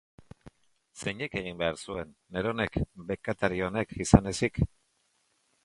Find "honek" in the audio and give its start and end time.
3.69-3.95